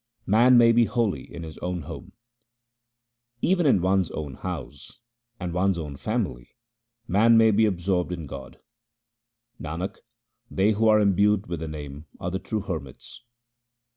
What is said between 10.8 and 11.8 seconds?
are imbued with the